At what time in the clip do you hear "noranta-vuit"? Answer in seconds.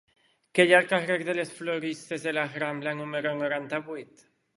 3.43-4.25